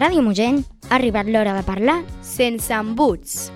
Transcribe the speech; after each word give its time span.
Ràdio 0.00 0.22
Mogent 0.24 0.62
ha 0.88 0.94
arribat 0.96 1.28
l'hora 1.28 1.52
de 1.52 1.60
parlar 1.60 1.98
sense 2.24 2.72
embuts. 2.72 3.50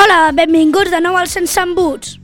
Hola, 0.00 0.30
benvinguts 0.32 0.94
de 0.94 1.02
nou 1.04 1.18
al 1.20 1.28
Sense 1.28 1.60
Embuts. 1.60 2.16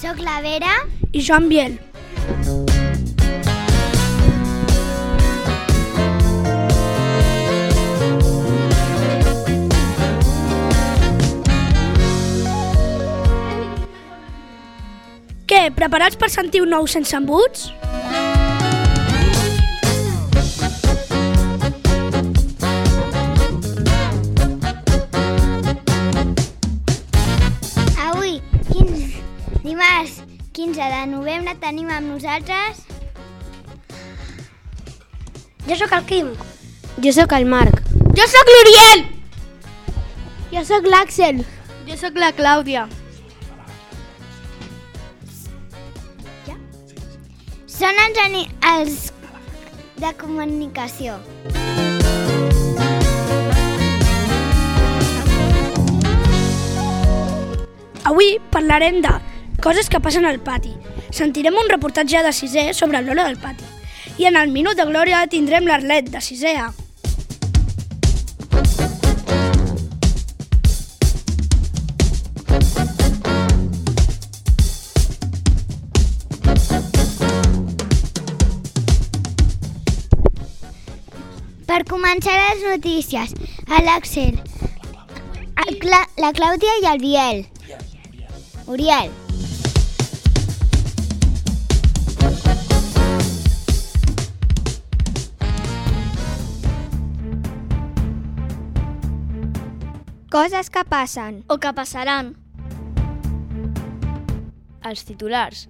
Soc 0.00 0.18
la 0.18 0.40
Vera. 0.42 0.74
I 1.12 1.22
Joan 1.22 1.46
Biel. 1.52 1.78
Què, 15.68 15.74
preparats 15.76 16.16
per 16.16 16.30
sentir 16.32 16.62
un 16.64 16.70
nou 16.72 16.86
Sense 16.88 17.12
Embuts? 17.12 17.66
Avui, 28.00 28.38
15, 28.70 29.10
dimarts 29.66 30.14
15 30.56 30.86
de 30.94 31.02
novembre, 31.10 31.52
tenim 31.60 31.90
amb 31.92 32.14
nosaltres... 32.14 32.80
Jo 35.68 35.76
sóc 35.82 35.92
el 35.98 36.06
Quim. 36.08 36.30
Jo 37.04 37.12
sóc 37.18 37.34
el 37.36 37.44
Marc. 37.44 37.84
Jo 38.16 38.30
sóc 38.32 38.54
l'Uriel! 38.54 39.04
Jo 40.54 40.64
sóc 40.72 40.88
l'Àxel. 40.88 41.44
Jo 41.84 42.00
sóc 42.00 42.16
la 42.16 42.32
Clàudia. 42.32 42.86
Són 47.78 47.94
els, 48.02 48.48
els 48.66 48.94
de 50.02 50.08
comunicació. 50.18 51.12
Avui 58.02 58.40
parlarem 58.50 58.98
de 59.04 59.14
coses 59.62 59.86
que 59.86 60.02
passen 60.02 60.26
al 60.26 60.40
pati. 60.42 60.74
Sentirem 61.14 61.54
un 61.54 61.70
reportatge 61.70 62.24
de 62.26 62.34
sisè 62.34 62.66
sobre 62.74 62.98
l'hora 62.98 63.30
del 63.30 63.38
pati. 63.38 63.70
I 64.18 64.26
en 64.26 64.42
el 64.42 64.50
Minut 64.50 64.74
de 64.74 64.90
Glòria 64.90 65.22
tindrem 65.30 65.70
l'Arlet 65.70 66.10
de 66.10 66.18
sisè 66.18 66.58
A. 66.58 66.72
començar 82.08 82.36
les 82.40 82.62
notícies, 82.64 83.32
a 83.68 83.78
l'Àxel, 83.84 84.38
el 85.60 85.74
Cla 85.82 85.98
la 86.16 86.30
Clàudia 86.32 86.76
i 86.80 86.86
el 86.88 87.00
Biel. 87.02 87.42
Uriel. 88.64 89.10
Coses 100.32 100.70
que 100.70 100.86
passen. 100.88 101.42
O 101.48 101.58
que 101.60 101.74
passaran. 101.76 102.32
Els 104.80 105.04
titulars. 105.04 105.66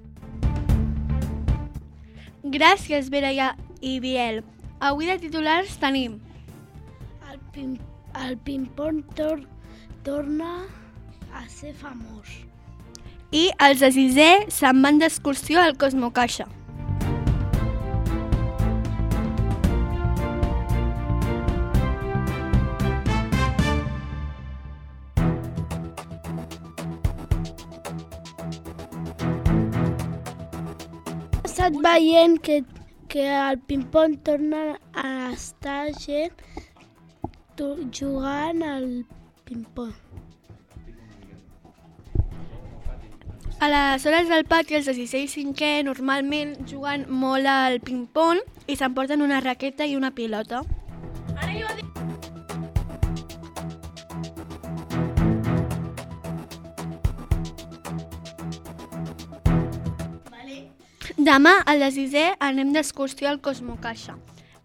Gràcies, 2.47 3.11
Vera 3.11 3.35
i 3.83 3.99
Biel. 3.99 4.45
Avui 4.79 5.11
de 5.11 5.19
titulars 5.19 5.75
tenim... 5.83 6.21
Pim, 7.59 7.73
el 8.15 8.37
ping-pong 8.47 9.03
tor, 9.17 9.41
torna 10.07 10.69
a 11.35 11.41
ser 11.51 11.73
famós. 11.75 12.37
I 13.35 13.49
els 13.67 13.83
de 13.83 13.89
sisè 13.97 14.27
se'n 14.55 14.79
van 14.85 15.01
d'excursió 15.03 15.59
al 15.59 15.75
Cosmo 15.75 16.13
Caixa. 16.15 16.47
He 31.43 31.51
estat 31.51 31.83
veient 31.91 32.39
que, 32.39 32.63
que 33.11 33.27
el 33.35 33.59
ping-pong 33.67 34.21
torna 34.23 34.79
a 34.95 35.33
estar 35.33 35.89
gent 35.99 36.39
jugant 37.91 38.63
al 38.63 39.05
ping-pong. 39.45 39.95
A 43.61 43.69
les 43.69 44.07
hores 44.07 44.29
del 44.29 44.45
pati, 44.47 44.77
els 44.79 44.87
de 44.87 44.95
6 44.95 45.15
i 45.19 45.27
5è 45.33 45.83
normalment 45.83 46.55
juguen 46.71 47.09
molt 47.11 47.51
al 47.51 47.81
ping-pong 47.83 48.39
i 48.71 48.77
s'emporten 48.79 49.25
una 49.25 49.41
raqueta 49.43 49.85
i 49.85 49.97
una 49.99 50.13
pilota. 50.15 50.63
Demà, 61.19 61.59
al 61.67 61.83
de 61.83 61.91
6è, 61.93 62.27
anem 62.39 62.71
d'excursió 62.73 63.29
al 63.29 63.41
Cosmo 63.43 63.75
Caixa. 63.83 64.15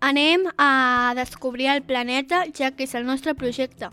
Anem 0.03 0.41
a 0.57 1.13
descobrir 1.15 1.67
el 1.71 1.81
planeta, 1.81 2.41
ja 2.51 2.73
que 2.75 2.83
és 2.83 2.91
el 2.99 3.05
nostre 3.07 3.31
projecte. 3.39 3.87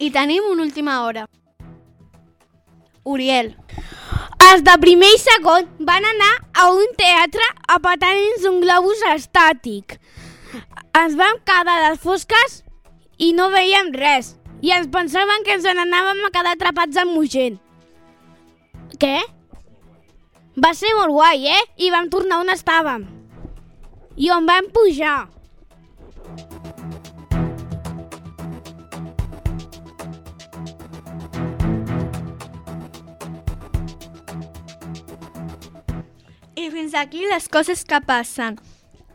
I 0.00 0.08
tenim 0.14 0.48
una 0.48 0.64
última 0.64 1.02
hora. 1.04 1.26
Uriel. 3.04 3.52
Els 4.48 4.64
de 4.64 4.80
primer 4.80 5.12
i 5.12 5.20
segon 5.20 5.68
van 5.84 6.08
anar 6.14 6.32
a 6.56 6.70
un 6.72 6.96
teatre 6.96 7.52
a 7.68 7.76
petar 7.76 8.16
dins 8.16 8.48
un 8.48 8.62
globus 8.64 9.04
estàtic. 9.12 9.98
Ens 10.96 11.20
vam 11.20 11.44
quedar 11.44 11.76
a 11.76 11.88
les 11.90 12.00
fosques 12.00 12.62
i 13.18 13.34
no 13.36 13.52
veiem 13.52 13.92
res. 13.92 14.38
I 14.64 14.78
ens 14.80 14.88
pensaven 14.88 15.44
que 15.44 15.60
ens 15.60 15.68
n'anàvem 15.68 16.24
a 16.24 16.32
quedar 16.32 16.56
atrapats 16.56 17.04
amb 17.04 17.20
gent. 17.28 17.60
Què? 18.96 19.18
Va 20.58 20.72
ser 20.74 20.90
molt 20.96 21.14
guai, 21.14 21.44
eh? 21.46 21.60
I 21.86 21.90
vam 21.94 22.08
tornar 22.10 22.40
on 22.42 22.50
estàvem. 22.50 23.04
I 24.18 24.30
on 24.34 24.46
vam 24.48 24.66
pujar. 24.74 25.28
I 36.58 36.70
fins 36.74 36.96
aquí 36.98 37.22
les 37.30 37.46
coses 37.46 37.84
que 37.86 38.00
passen. 38.02 38.58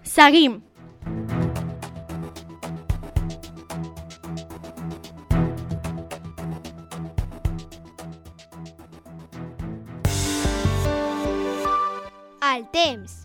Seguim. 0.08 0.62
El 12.54 12.68
temps. 12.70 13.24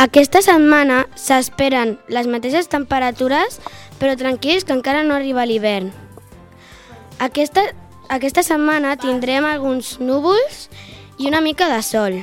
Aquesta 0.00 0.40
setmana 0.40 1.02
s'esperen 1.12 1.98
les 2.08 2.28
mateixes 2.30 2.70
temperatures, 2.72 3.58
però 4.00 4.14
tranquils 4.16 4.64
que 4.64 4.72
encara 4.72 5.02
no 5.04 5.18
arriba 5.18 5.44
l'hivern. 5.44 5.90
Aquesta, 7.20 7.66
aquesta 8.08 8.46
setmana 8.46 8.96
tindrem 8.96 9.44
alguns 9.44 9.98
núvols 10.00 10.70
i 11.18 11.28
una 11.28 11.44
mica 11.44 11.68
de 11.68 11.82
sol. 11.84 12.16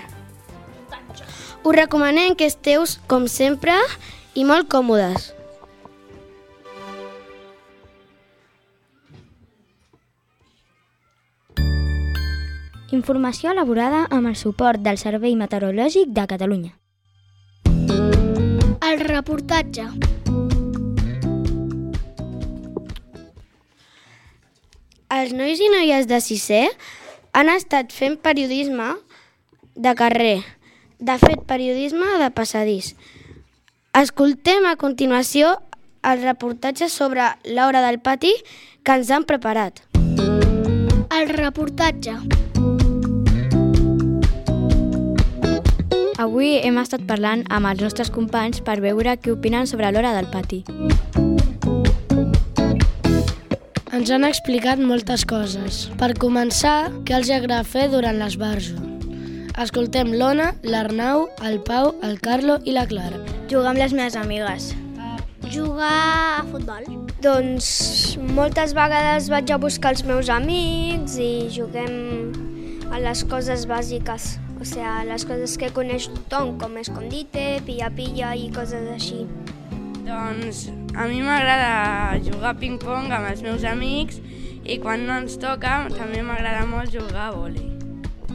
Us 1.61 1.75
recomanem 1.75 2.33
que 2.33 2.49
esteu, 2.49 2.87
com 3.05 3.29
sempre, 3.29 3.77
i 4.33 4.47
molt 4.47 4.71
còmodes. 4.73 5.36
Informació 12.87 13.51
elaborada 13.51 14.05
amb 14.15 14.29
el 14.29 14.35
suport 14.39 14.79
del 14.79 14.95
Servei 14.95 15.33
Meteorològic 15.35 16.13
de 16.15 16.23
Catalunya. 16.31 16.71
El 18.87 19.01
reportatge. 19.03 19.89
Els 25.11 25.33
nois 25.35 25.59
i 25.59 25.67
noies 25.73 26.07
de 26.07 26.21
sisè 26.23 26.63
han 27.35 27.51
estat 27.51 27.91
fent 27.91 28.15
periodisme 28.23 28.93
de 29.75 29.93
carrer 29.99 30.37
de 30.99 31.19
fet 31.19 31.43
periodisme 31.45 32.07
de 32.23 32.31
passadís. 32.31 32.95
Escoltem 33.91 34.65
a 34.65 34.77
continuació 34.79 35.57
el 36.07 36.23
reportatge 36.23 36.87
sobre 36.87 37.27
l'hora 37.43 37.83
del 37.83 37.99
pati 37.99 38.31
que 38.83 38.95
ens 38.95 39.11
han 39.11 39.27
preparat. 39.27 39.83
El 41.11 41.33
reportatge. 41.35 42.46
Avui 46.17 46.55
hem 46.65 46.79
estat 46.81 47.03
parlant 47.05 47.43
amb 47.53 47.69
els 47.69 47.83
nostres 47.85 48.09
companys 48.09 48.63
per 48.65 48.79
veure 48.81 49.11
què 49.21 49.29
opinen 49.35 49.67
sobre 49.69 49.91
l'hora 49.93 50.15
del 50.15 50.25
pati. 50.33 50.63
Ens 53.93 54.09
han 54.09 54.25
explicat 54.25 54.81
moltes 54.81 55.27
coses. 55.29 55.83
Per 56.01 56.15
començar, 56.17 56.89
què 57.05 57.13
els 57.19 57.29
agrada 57.29 57.61
fer 57.69 57.85
durant 57.93 58.17
l'esbarjo? 58.17 58.81
Escoltem 59.61 60.15
l'Ona, 60.17 60.55
l'Arnau, 60.65 61.27
el 61.45 61.61
Pau, 61.69 61.93
el 62.01 62.17
Carlo 62.17 62.57
i 62.65 62.73
la 62.73 62.87
Clara. 62.89 63.21
Jugar 63.53 63.75
amb 63.75 63.83
les 63.83 63.93
meves 63.93 64.17
amigues. 64.17 64.71
Jugar 65.53 66.41
a 66.41 66.43
futbol. 66.49 66.89
Doncs 67.21 68.17
moltes 68.33 68.73
vegades 68.77 69.29
vaig 69.29 69.53
a 69.53 69.61
buscar 69.61 69.93
els 69.93 70.01
meus 70.09 70.33
amics 70.33 71.21
i 71.21 71.31
juguem 71.53 71.95
a 72.89 73.05
les 73.05 73.21
coses 73.29 73.69
bàsiques, 73.69 74.37
o 74.59 74.65
sigui, 74.65 74.85
a 74.85 75.03
les 75.05 75.25
coses 75.27 75.57
que 75.61 75.69
coneix 75.73 76.09
tothom, 76.13 76.55
com 76.61 76.77
escondite, 76.81 77.45
pilla-pilla 77.67 78.33
i 78.35 78.49
coses 78.53 78.89
així. 78.93 79.25
Doncs 80.07 80.67
a 80.97 81.05
mi 81.09 81.21
m'agrada 81.21 82.17
jugar 82.25 82.53
a 82.55 82.57
ping-pong 82.57 83.11
amb 83.13 83.29
els 83.29 83.43
meus 83.45 83.65
amics 83.67 84.21
i 84.65 84.79
quan 84.83 85.05
no 85.07 85.17
ens 85.21 85.37
toca 85.39 85.79
també 85.93 86.23
m'agrada 86.25 86.65
molt 86.69 86.93
jugar 86.93 87.27
a 87.27 87.33
vòlei. 87.35 87.67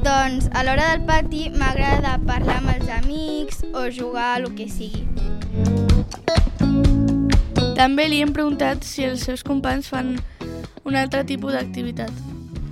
Doncs 0.03 0.49
a 0.53 0.65
l'hora 0.67 0.93
del 0.93 1.07
pati 1.09 1.49
m'agrada 1.55 2.17
parlar 2.27 2.59
amb 2.61 2.73
els 2.77 2.93
amics 3.01 3.63
o 3.73 3.89
jugar 3.91 4.29
a 4.37 4.39
lo 4.45 4.53
que 4.55 4.69
sigui. 4.71 5.07
També 7.79 8.07
li 8.09 8.21
hem 8.23 8.33
preguntat 8.37 8.85
si 8.87 9.07
els 9.09 9.25
seus 9.27 9.43
companys 9.47 9.91
fan 9.91 10.17
un 10.85 10.99
altre 10.99 11.25
tipus 11.27 11.57
d'activitat. 11.57 12.11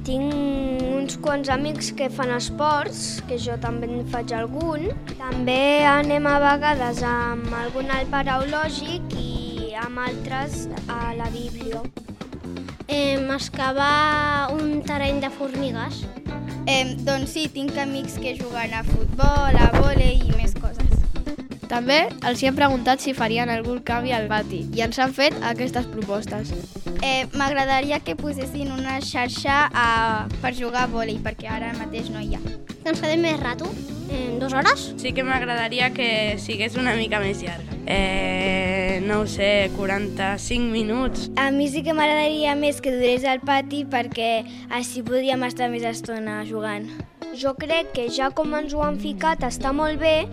Tinc 0.06 0.89
uns 1.00 1.17
quants 1.17 1.49
amics 1.49 1.91
que 1.97 2.11
fan 2.12 2.31
esports, 2.35 3.23
que 3.29 3.38
jo 3.41 3.55
també 3.62 3.88
en 3.88 4.05
faig 4.12 4.35
algun. 4.37 4.91
També 5.17 5.87
anem 5.88 6.26
a 6.29 6.37
vegades 6.43 7.00
amb 7.06 7.49
algun 7.56 7.88
al 7.94 8.08
paraulògic 8.12 9.14
i 9.17 9.73
amb 9.81 10.02
altres 10.05 10.67
a 10.93 11.14
la 11.17 11.31
Bíblia. 11.32 11.81
Eh, 12.87 13.17
excavar 13.17 14.52
un 14.52 14.82
terreny 14.85 15.23
de 15.25 15.31
formigues. 15.32 16.02
Eh, 16.67 16.97
doncs 17.06 17.32
sí, 17.32 17.47
tinc 17.49 17.79
amics 17.81 18.19
que 18.20 18.37
juguen 18.37 18.75
a 18.76 18.85
futbol, 18.85 19.56
a 19.56 19.70
vòlei 19.79 20.20
i 20.26 20.35
més 20.37 20.52
coses. 20.58 21.00
També 21.70 22.02
els 22.26 22.43
hi 22.43 22.50
hem 22.50 22.58
preguntat 22.58 23.00
si 23.00 23.17
farien 23.17 23.49
algun 23.49 23.81
canvi 23.87 24.12
al 24.12 24.29
pati 24.29 24.67
i 24.75 24.85
ens 24.85 25.00
han 25.00 25.17
fet 25.17 25.38
aquestes 25.55 25.88
propostes. 25.94 26.52
Eh, 27.02 27.26
M'agradaria 27.32 28.00
que 28.05 28.14
posessin 28.17 28.73
una 28.73 28.99
xarxa 29.00 29.70
a, 29.73 30.29
per 30.43 30.52
jugar 30.56 30.85
a 30.85 30.91
vòlei, 30.91 31.17
perquè 31.25 31.49
ara 31.49 31.73
mateix 31.79 32.11
no 32.12 32.20
hi 32.20 32.37
ha. 32.37 32.41
Que 32.69 32.93
ens 32.93 33.00
quedem 33.00 33.25
més 33.25 33.41
rato, 33.41 33.69
en 34.12 34.38
dues 34.43 34.52
hores. 34.52 34.91
Sí 35.00 35.14
que 35.17 35.25
m'agradaria 35.25 35.91
que 35.97 36.11
sigués 36.38 36.76
una 36.76 36.94
mica 37.00 37.20
més 37.25 37.41
llarga. 37.43 37.69
Eh, 37.92 39.02
no 39.02 39.22
ho 39.22 39.26
sé, 39.26 39.69
45 39.76 40.70
minuts. 40.70 41.31
A 41.34 41.50
mi 41.50 41.66
sí 41.66 41.82
que 41.82 41.90
m'agradaria 41.90 42.54
més 42.54 42.78
que 42.78 42.92
durés 42.94 43.25
al 43.26 43.40
pati 43.42 43.82
perquè 43.90 44.44
així 44.70 45.02
podríem 45.02 45.42
estar 45.48 45.66
més 45.72 45.82
estona 45.88 46.44
jugant. 46.46 46.87
Jo 47.34 47.56
crec 47.58 47.90
que 47.94 48.04
ja 48.14 48.28
com 48.34 48.54
ens 48.58 48.72
ho 48.75 48.84
han 48.87 49.00
ficat 49.02 49.42
està 49.46 49.72
molt 49.75 49.98
bé, 49.98 50.28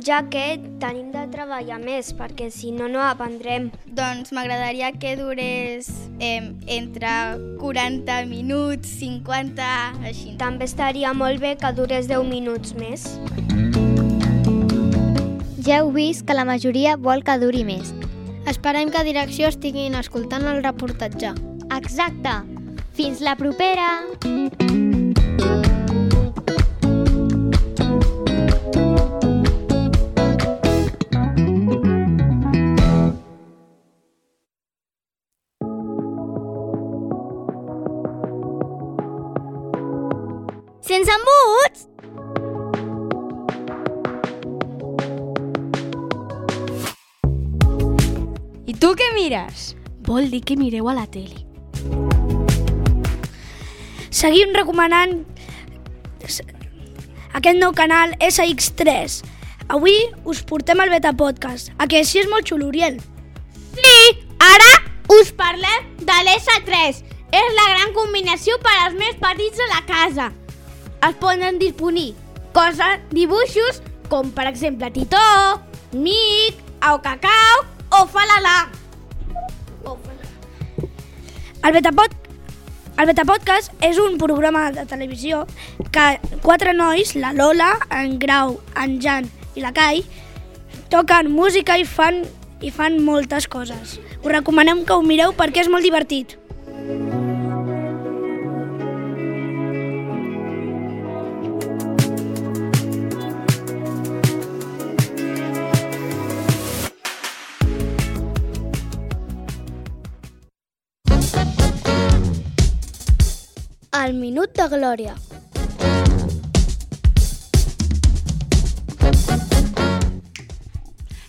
ja 0.00 0.22
que 0.32 0.58
tenim 0.80 1.12
de 1.12 1.26
treballar 1.32 1.78
més, 1.80 2.12
perquè 2.16 2.48
si 2.52 2.72
no, 2.72 2.88
no 2.88 3.04
aprendrem. 3.04 3.70
Doncs 3.84 4.32
m'agradaria 4.32 4.92
que 4.96 5.14
durés 5.20 5.92
eh, 6.20 6.40
entre 6.80 7.14
40 7.60 8.24
minuts, 8.32 8.96
50, 9.04 9.70
així. 10.08 10.38
També 10.40 10.68
estaria 10.68 11.12
molt 11.12 11.44
bé 11.44 11.56
que 11.60 11.76
durés 11.76 12.08
10 12.08 12.28
minuts 12.32 12.76
més. 12.80 13.08
Ja 15.64 15.78
heu 15.80 15.90
vist 15.94 16.26
que 16.28 16.34
la 16.36 16.44
majoria 16.44 16.98
vol 17.00 17.22
que 17.24 17.38
duri 17.40 17.62
més. 17.64 17.94
Esperem 18.50 18.90
que 18.92 18.98
a 19.00 19.06
direcció 19.06 19.48
estiguin 19.48 19.94
escoltant 19.96 20.44
el 20.44 20.60
reportatge. 20.60 21.32
Exacte. 21.72 22.34
Fins 22.92 23.24
la 23.24 23.32
propera! 23.40 24.04
Sense 40.84 41.10
embuts! 41.10 41.93
Tu 48.84 48.90
què 48.92 49.06
mires? 49.16 49.70
Vol 50.04 50.26
dir 50.28 50.42
que 50.44 50.58
mireu 50.60 50.90
a 50.90 50.92
la 50.92 51.06
tele. 51.08 51.38
Seguim 54.12 54.52
recomanant 54.52 55.14
aquest 57.32 57.56
nou 57.62 57.72
canal 57.72 58.12
SX3. 58.20 59.16
Avui 59.72 59.96
us 60.28 60.44
portem 60.44 60.84
el 60.84 60.92
Beta 60.92 61.14
Podcast, 61.16 61.72
a 61.80 61.88
que 61.88 62.04
sí 62.04 62.20
és 62.20 62.28
molt 62.28 62.44
xulo, 62.52 62.68
Uriel. 62.68 63.00
Sí, 63.72 63.96
ara 64.52 64.70
us 65.16 65.32
parlem 65.32 65.88
de 66.04 66.20
l'S3. 66.28 67.00
És 67.40 67.52
la 67.56 67.68
gran 67.72 67.96
combinació 67.96 68.60
per 68.60 68.78
als 68.82 69.00
més 69.00 69.16
petits 69.16 69.64
de 69.64 69.70
la 69.72 69.80
casa. 69.88 70.28
Es 71.00 71.16
poden 71.24 71.56
disponir 71.56 72.10
coses, 72.52 73.00
dibuixos, 73.16 73.80
com 74.12 74.28
per 74.36 74.44
exemple 74.52 74.92
Titó, 74.92 75.28
Mic, 75.96 76.60
Au 76.84 77.00
Cacau 77.00 77.72
o 78.00 78.06
Falala. 78.06 78.68
O 79.84 79.96
falala. 79.96 80.28
El 81.64 81.72
Betapod 81.72 82.24
el 82.94 83.08
Beta 83.10 83.24
Podcast 83.26 83.72
és 83.82 83.96
un 83.98 84.20
programa 84.22 84.68
de 84.70 84.84
televisió 84.86 85.40
que 85.90 86.04
quatre 86.44 86.70
nois, 86.78 87.16
la 87.18 87.32
Lola, 87.34 87.72
en 87.90 88.20
Grau, 88.22 88.60
en 88.78 89.00
Jan 89.02 89.26
i 89.58 89.64
la 89.64 89.72
Kai, 89.74 90.04
toquen 90.94 91.32
música 91.34 91.74
i 91.74 91.82
fan, 91.82 92.22
i 92.62 92.70
fan 92.70 93.00
moltes 93.02 93.50
coses. 93.50 93.98
Us 94.22 94.30
recomanem 94.30 94.84
que 94.86 94.94
ho 94.94 95.02
mireu 95.02 95.34
perquè 95.34 95.64
és 95.64 95.72
molt 95.74 95.82
divertit. 95.82 96.38
Minut 114.24 114.56
de 114.56 114.64
glòria. 114.72 115.14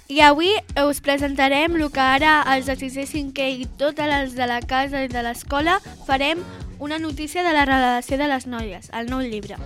I 0.07 0.21
avui 0.23 0.53
us 0.79 1.01
presentarem 1.03 1.75
el 1.75 1.89
que 1.91 1.99
ara 1.99 2.37
els 2.53 2.69
de 2.69 2.77
6è, 2.79 3.03
5è 3.09 3.49
i 3.51 3.67
totes 3.81 4.07
les 4.07 4.37
de 4.37 4.47
la 4.47 4.61
casa 4.63 5.03
i 5.03 5.11
de 5.11 5.25
l'escola 5.25 5.81
farem 6.07 6.39
una 6.79 7.01
notícia 7.03 7.43
de 7.43 7.51
la 7.51 7.65
relació 7.67 8.15
de 8.21 8.31
les 8.31 8.47
noies, 8.47 8.87
el 8.95 9.11
nou 9.11 9.19
llibre. 9.19 9.59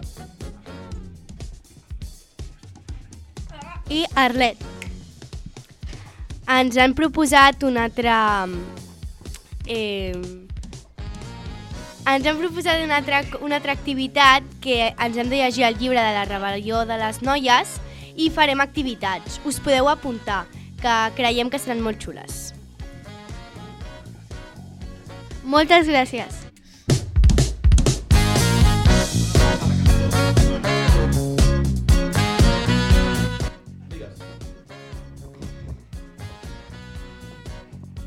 I 3.93 4.05
Arlet. 4.17 4.57
Ens 6.49 6.81
han 6.81 6.97
proposat 6.97 7.61
una 7.61 7.85
altra... 7.85 8.19
Eh, 9.69 10.48
ens 12.09 12.25
han 12.25 12.39
proposat 12.39 12.81
una 12.81 12.97
altra, 12.97 13.21
una 13.41 13.59
altra 13.59 13.73
activitat 13.75 14.45
que 14.63 14.89
ens 14.89 15.17
hem 15.17 15.29
de 15.29 15.43
llegir 15.43 15.65
el 15.67 15.77
llibre 15.77 16.01
de 16.01 16.13
la 16.15 16.25
rebel·lió 16.25 16.81
de 16.89 16.97
les 16.97 17.21
noies 17.21 17.75
i 18.17 18.29
farem 18.33 18.61
activitats. 18.63 19.37
Us 19.45 19.59
podeu 19.61 19.89
apuntar, 19.91 20.45
que 20.81 20.95
creiem 21.17 21.51
que 21.53 21.59
seran 21.61 21.83
molt 21.85 22.01
xules. 22.01 22.53
Moltes 25.43 25.89
gràcies. 25.89 26.45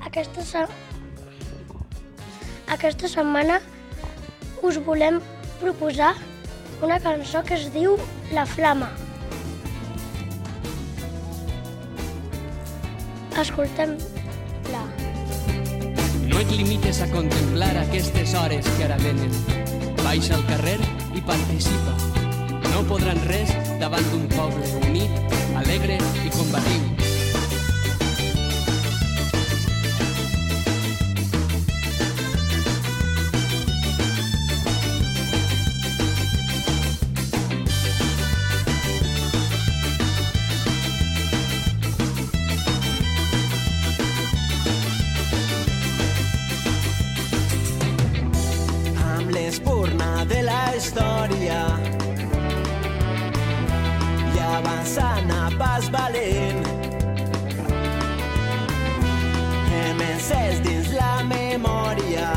Aquesta, 0.03 0.43
se... 0.45 0.67
Aquesta 2.73 3.09
setmana 3.09 3.61
us 4.63 4.77
volem 4.79 5.21
proposar 5.61 6.15
una 6.83 6.99
cançó 7.01 7.43
que 7.43 7.55
es 7.55 7.69
diu 7.75 7.97
La 8.33 8.47
Flama. 8.47 8.91
Escoltem-la. 13.43 14.85
No 16.29 16.41
et 16.41 16.55
limites 16.55 17.03
a 17.03 17.11
contemplar 17.11 17.75
aquestes 17.83 18.35
hores 18.39 18.71
que 18.79 18.87
ara 18.87 18.99
venen. 19.03 19.35
Baixa 20.03 20.39
al 20.39 20.47
carrer 20.51 20.79
i 21.15 21.23
participa. 21.27 21.99
No 22.73 22.87
podran 22.89 23.21
res 23.29 23.55
davant 23.83 24.11
d'un 24.15 24.27
poble 24.37 24.75
unit, 24.87 25.39
alegre 25.59 25.99
i 26.23 26.35
combatiu 26.39 27.02
i 54.83 54.85
avançant 54.85 55.31
a 55.31 55.51
pas 55.57 55.89
valent. 55.91 56.67
Hem 59.71 60.01
encès 60.01 60.61
dins 60.63 60.89
la 60.93 61.23
memòria. 61.23 62.31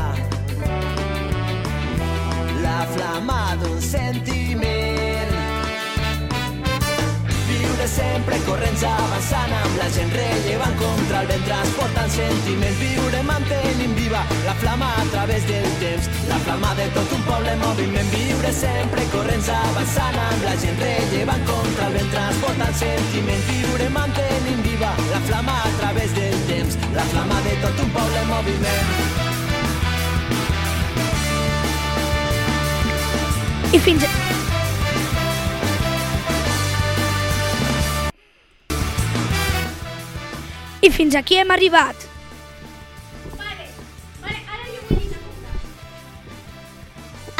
La 2.62 2.86
flama 2.94 3.56
d'un 3.62 3.80
sentiment. 3.80 5.34
Viure 7.48 7.88
sempre 7.88 8.38
corrents 8.46 8.84
avançant 8.84 9.52
amb 9.62 9.82
la 9.82 9.90
gent 9.96 10.12
rellevant 10.14 10.78
contra 10.84 11.22
el 11.22 11.26
vent 11.32 11.46
transportant 11.50 12.10
sentiments. 12.10 12.78
Viure 12.78 13.22
mantenint 13.22 13.98
viva 13.98 14.22
la 14.46 14.54
flama 14.62 14.92
a 15.02 15.04
través 15.10 15.42
del 15.50 15.70
temps. 15.82 16.10
La 16.28 16.38
flama 16.46 16.74
de 16.78 16.90
tot 16.94 17.18
un 17.18 17.26
poble 17.26 17.50
en 17.50 17.64
moviment 17.66 18.10
viure 18.46 18.52
sempre 18.52 19.02
corrents 19.10 19.48
avançant 19.48 20.16
amb 20.22 20.44
la 20.44 20.54
gent 20.60 20.78
rellevant 20.78 21.42
contra 21.48 21.86
el 21.88 21.96
vent 21.96 22.10
transportant 22.12 22.74
sentiments 22.78 23.48
viure 23.50 23.88
mantenint 23.90 24.62
viva 24.62 24.92
la 25.10 25.20
flama 25.26 25.56
a 25.64 25.72
través 25.80 26.14
del 26.14 26.36
temps 26.46 26.78
la 26.94 27.06
flama 27.10 27.40
de 27.42 27.56
tot 27.64 27.82
un 27.82 27.90
poble 27.90 28.22
en 28.22 28.28
moviment 28.30 28.86
I 33.74 33.78
fins... 33.82 34.06
I 40.82 40.90
fins 40.90 41.16
aquí 41.18 41.42
hem 41.42 41.50
arribat. 41.50 42.05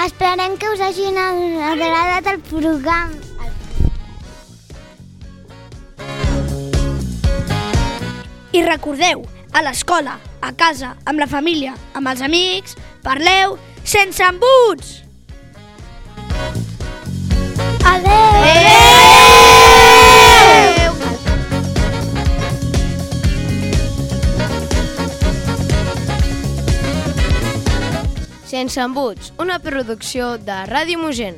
Esperem 0.07 0.57
que 0.57 0.69
us 0.71 0.79
hagin 0.81 1.17
agradat 1.19 2.29
el 2.31 2.39
programa. 2.47 3.19
I 8.55 8.63
recordeu, 8.63 9.25
a 9.53 9.65
l'escola, 9.67 10.15
a 10.41 10.53
casa, 10.55 10.95
amb 11.11 11.19
la 11.19 11.27
família, 11.27 11.75
amb 11.99 12.13
els 12.13 12.23
amics, 12.23 12.79
parleu 13.03 13.59
sense 13.83 14.23
embuts! 14.23 14.95
Sense 28.57 28.81
embuts, 28.81 29.35
una 29.45 29.59
producció 29.61 30.31
de 30.41 30.55
Ràdio 30.71 30.97
Mogent. 31.03 31.37